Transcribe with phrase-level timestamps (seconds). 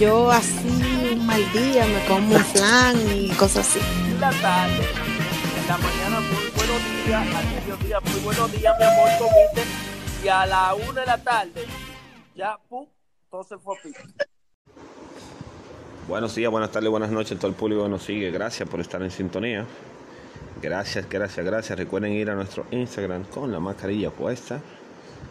[0.00, 3.80] Yo así un mal día me como un flan y cosas así.
[4.18, 4.88] la tarde,
[5.60, 9.62] en la mañana muy buenos días, al mediodía muy buenos días, mi amor, comiste,
[10.24, 11.66] y a la una de la tarde,
[12.34, 12.86] ya, pum,
[13.30, 14.00] todo se fue a pico.
[16.08, 18.30] Buenos días, buenas tardes, buenas noches a todo el público que nos sigue.
[18.30, 19.66] Gracias por estar en sintonía.
[20.62, 21.78] Gracias, gracias, gracias.
[21.78, 24.62] Recuerden ir a nuestro Instagram con la mascarilla puesta.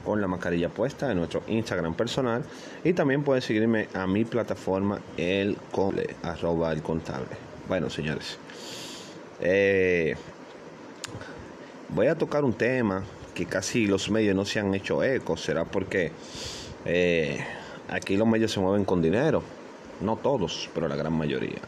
[0.05, 2.43] Con la mascarilla puesta en nuestro Instagram personal.
[2.83, 7.27] Y también pueden seguirme a mi plataforma el contable, arroba el contable.
[7.67, 8.37] Bueno, señores.
[9.41, 10.15] eh,
[11.89, 15.37] voy a tocar un tema que casi los medios no se han hecho eco.
[15.37, 16.11] Será porque
[16.85, 17.45] eh,
[17.89, 19.43] aquí los medios se mueven con dinero.
[20.01, 21.59] No todos, pero la gran mayoría.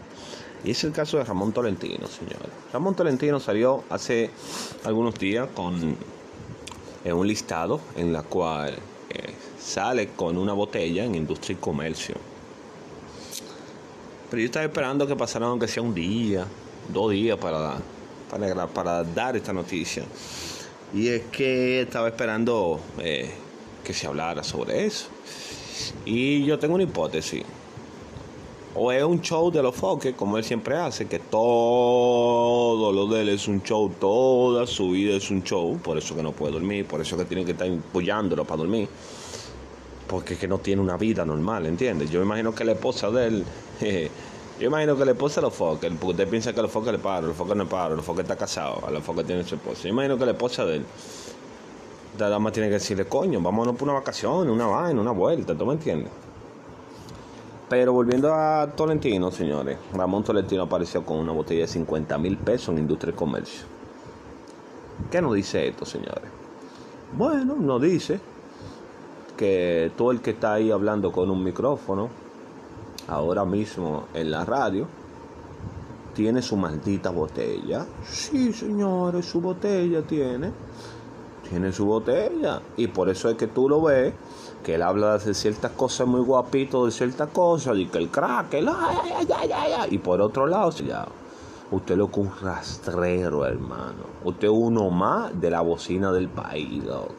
[0.64, 2.50] Y es el caso de Ramón Tolentino, señores.
[2.72, 4.30] Ramón Tolentino salió hace
[4.84, 5.98] algunos días con
[7.04, 8.76] eh, un listado en la cual
[9.10, 12.16] eh, sale con una botella en industria y comercio.
[14.30, 16.46] Pero yo estaba esperando que pasara aunque sea un día,
[16.92, 17.78] dos días para,
[18.30, 20.04] para, para dar esta noticia.
[20.94, 23.30] Y es que estaba esperando eh,
[23.84, 25.08] que se hablara sobre eso.
[26.06, 27.44] Y yo tengo una hipótesis.
[28.74, 33.22] O es un show de los foques, como él siempre hace, que todo lo de
[33.22, 36.54] él es un show, toda su vida es un show, por eso que no puede
[36.54, 38.88] dormir, por eso que tiene que estar apoyándolo para dormir,
[40.08, 42.10] porque es que no tiene una vida normal, ¿entiendes?
[42.10, 43.46] Yo imagino que la esposa de él,
[44.60, 47.00] yo imagino que la esposa de los foques, porque usted piensa que los foques le
[47.00, 49.84] pagan, los foques no pagan, los foques está casado, a los foques tiene su esposa.
[49.84, 50.86] Yo imagino que la esposa de él,
[52.18, 55.66] la dama tiene que decirle, coño, vámonos por una vacación, una vaina, una vuelta, ¿tú
[55.66, 56.10] me entiendes?
[57.72, 62.68] Pero volviendo a Tolentino, señores, Ramón Tolentino apareció con una botella de 50 mil pesos
[62.68, 63.66] en industria y comercio.
[65.10, 66.26] ¿Qué nos dice esto, señores?
[67.18, 68.20] Bueno, nos dice
[69.38, 72.10] que todo el que está ahí hablando con un micrófono,
[73.08, 74.86] ahora mismo en la radio,
[76.14, 77.86] tiene su maldita botella.
[78.04, 80.52] Sí, señores, su botella tiene.
[81.50, 82.62] Tiene su botella.
[82.76, 84.14] Y por eso es que tú lo ves
[84.64, 88.54] que él habla de ciertas cosas muy guapito, de ciertas cosas, y que el crack,
[88.54, 91.06] el ay, ay, ay, y por otro lado, ya,
[91.72, 94.12] usted lo que un rastrero, hermano.
[94.24, 97.16] Usted uno más de la bocina del país, loco.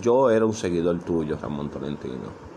[0.00, 2.52] Yo era un seguidor tuyo, Ramón Tolentino.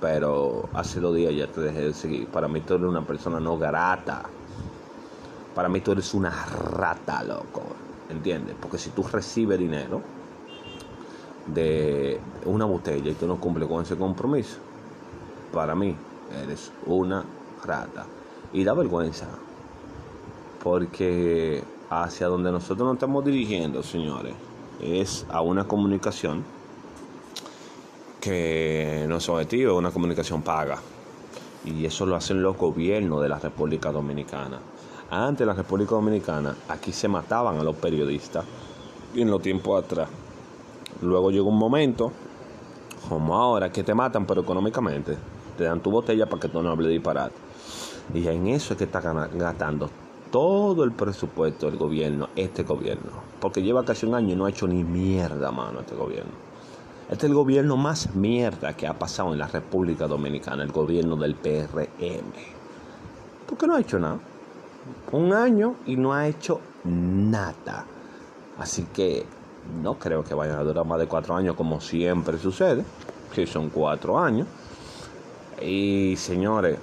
[0.00, 2.26] Pero hace dos días ya te dejé de seguir.
[2.26, 4.22] Para mí tú eres una persona no grata.
[5.54, 7.62] Para mí tú eres una rata, loco.
[8.08, 8.56] ¿Entiendes?
[8.60, 10.00] Porque si tú recibes dinero,
[11.54, 14.58] de una botella y tú no cumples con ese compromiso,
[15.52, 15.94] para mí
[16.42, 17.24] eres una
[17.64, 18.06] rata.
[18.52, 19.26] Y da vergüenza,
[20.62, 24.34] porque hacia donde nosotros nos estamos dirigiendo, señores,
[24.80, 26.44] es a una comunicación
[28.20, 30.78] que no es objetivo, es una comunicación paga.
[31.64, 34.58] Y eso lo hacen los gobiernos de la República Dominicana.
[35.10, 38.44] Antes la República Dominicana, aquí se mataban a los periodistas.
[39.14, 40.08] Y en los tiempos atrás,
[41.02, 42.12] Luego llegó un momento,
[43.08, 45.16] como ahora, que te matan, pero económicamente.
[45.56, 47.34] Te dan tu botella para que tú no hables de disparate.
[48.14, 49.88] Y en eso es que está gastando
[50.30, 53.10] todo el presupuesto del gobierno, este gobierno.
[53.40, 56.32] Porque lleva casi un año y no ha hecho ni mierda, mano, este gobierno.
[57.10, 61.16] Este es el gobierno más mierda que ha pasado en la República Dominicana, el gobierno
[61.16, 62.32] del PRM.
[63.48, 64.18] Porque no ha hecho nada.
[65.10, 67.84] Un año y no ha hecho nada.
[68.58, 69.26] Así que
[69.82, 72.84] no creo que vayan a durar más de cuatro años como siempre sucede,
[73.34, 74.46] que son cuatro años.
[75.62, 76.78] Y señores,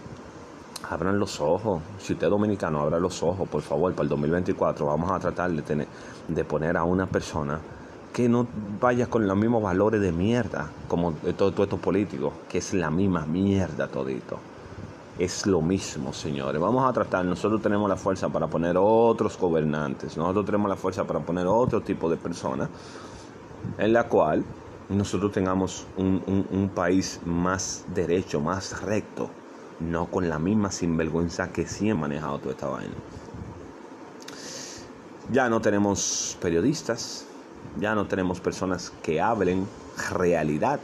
[0.89, 1.81] abran los ojos.
[1.99, 5.51] Si usted es dominicano, abra los ojos, por favor, para el 2024 vamos a tratar
[5.51, 5.87] de, tener,
[6.27, 7.59] de poner a una persona
[8.13, 8.47] que no
[8.79, 12.89] vaya con los mismos valores de mierda como todos todo estos políticos, que es la
[12.89, 14.39] misma mierda todito.
[15.19, 16.61] Es lo mismo, señores.
[16.61, 21.05] Vamos a tratar, nosotros tenemos la fuerza para poner otros gobernantes, nosotros tenemos la fuerza
[21.05, 22.69] para poner otro tipo de personas
[23.79, 24.45] en la cual
[24.89, 29.29] nosotros tengamos un, un, país más derecho, más recto,
[29.79, 32.93] no con la misma sinvergüenza que sí han manejado toda esta vaina.
[35.31, 37.25] Ya no tenemos periodistas,
[37.79, 39.67] ya no tenemos personas que hablen
[40.11, 40.79] realidad,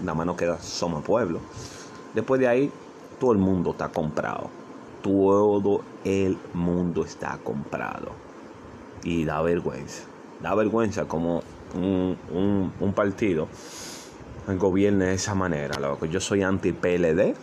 [0.00, 1.40] nada más no queda Soma Pueblo.
[2.14, 2.72] Después de ahí,
[3.18, 4.50] todo el mundo está comprado.
[5.02, 8.12] todo el mundo está comprado.
[9.02, 10.02] Y da vergüenza.
[10.40, 11.42] Da vergüenza como
[11.74, 13.48] un, un, un partido
[14.54, 16.06] gobierne de esa manera, loco.
[16.06, 17.34] Yo soy anti-PLD,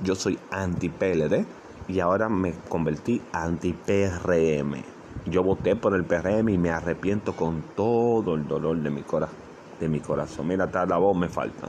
[0.00, 1.44] yo soy anti-PLD
[1.88, 4.82] y ahora me convertí anti-PRM.
[5.26, 9.28] Yo voté por el PRM y me arrepiento con todo el dolor de mi, cora
[9.80, 10.46] de mi corazón.
[10.46, 11.68] Mira, hasta la voz me falta.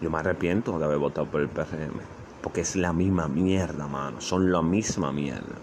[0.00, 2.00] Yo me arrepiento de haber votado por el PRM.
[2.42, 4.20] Porque es la misma mierda, mano.
[4.20, 5.56] Son la misma mierda.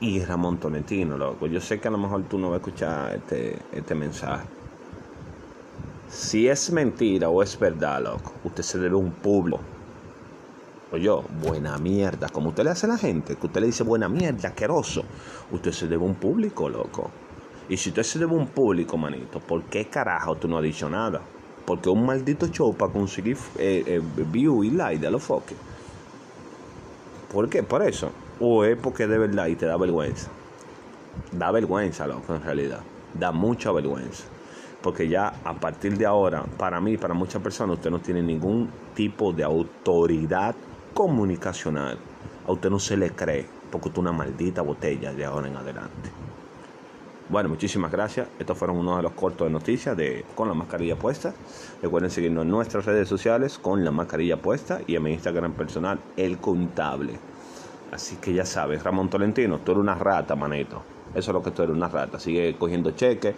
[0.00, 1.46] Y Ramón Tolentino, loco.
[1.46, 4.46] Yo sé que a lo mejor tú no vas a escuchar este, este mensaje.
[6.10, 9.60] Si es mentira o es verdad, loco, usted se debe un público.
[10.90, 12.28] O yo, buena mierda.
[12.30, 15.04] Como usted le hace a la gente, que usted le dice buena mierda, asqueroso.
[15.52, 17.10] Usted se debe un público, loco.
[17.68, 20.90] Y si usted se debe un público, manito, ¿por qué carajo tú no has dicho
[20.90, 21.20] nada?
[21.64, 24.02] Porque un maldito show para conseguir eh, eh,
[24.32, 25.56] view y like de los foques.
[27.32, 27.62] ¿Por qué?
[27.62, 28.10] Por eso.
[28.40, 30.28] O es porque de verdad y te da vergüenza.
[31.32, 32.80] Da vergüenza, loco, en realidad.
[33.14, 34.24] Da mucha vergüenza.
[34.82, 38.68] Porque ya a partir de ahora, para mí, para muchas personas, usted no tiene ningún
[38.94, 40.54] tipo de autoridad
[40.94, 41.98] comunicacional.
[42.46, 45.56] A usted no se le cree, porque usted es una maldita botella de ahora en
[45.56, 46.10] adelante.
[47.30, 48.26] Bueno, muchísimas gracias.
[48.40, 51.32] Estos fueron uno de los cortos de noticias de Con la mascarilla puesta.
[51.80, 56.00] Recuerden seguirnos en nuestras redes sociales con la mascarilla puesta y en mi Instagram personal,
[56.16, 57.20] El Contable.
[57.92, 60.82] Así que ya sabes, Ramón Tolentino, tú eres una rata, manito.
[61.14, 62.18] Eso es lo que tú eres, una rata.
[62.18, 63.36] Sigue cogiendo cheques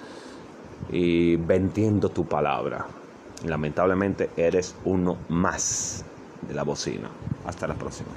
[0.88, 2.86] y vendiendo tu palabra.
[3.44, 6.02] Lamentablemente eres uno más
[6.40, 7.10] de la bocina.
[7.44, 8.12] Hasta la próxima.